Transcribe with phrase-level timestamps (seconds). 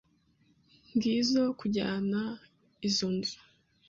[0.95, 2.21] Ngizoe kujyana
[2.87, 3.39] izoi nzu.